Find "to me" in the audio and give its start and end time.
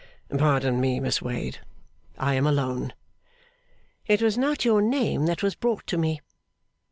5.85-6.21